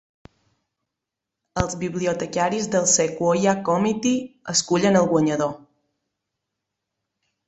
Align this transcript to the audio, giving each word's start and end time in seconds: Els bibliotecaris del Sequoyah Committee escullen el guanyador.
Els 1.63 1.73
bibliotecaris 1.83 2.69
del 2.75 2.87
Sequoyah 2.93 3.55
Committee 3.67 4.23
escullen 4.55 4.97
el 5.03 5.09
guanyador. 5.13 5.53